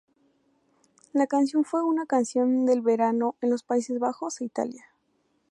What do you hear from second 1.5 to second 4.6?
fue una canción del verano en los Países Bajos e